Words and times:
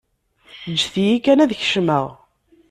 Eǧǧet-iyi 0.71 1.17
kan 1.25 1.41
ad 1.43 1.51
kecmeɣ. 1.59 2.05